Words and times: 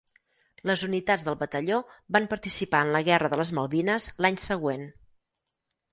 Les 0.69 0.83
unitats 0.87 1.25
del 1.27 1.35
batalló 1.41 1.77
van 2.17 2.27
participar 2.33 2.81
en 2.87 2.91
la 2.97 3.03
guerra 3.11 3.33
de 3.35 3.39
les 3.43 3.53
Malvines 3.59 4.09
l'any 4.27 4.41
següent. 4.49 4.91